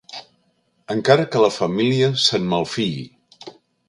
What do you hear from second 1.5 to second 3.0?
família se'n malfiï.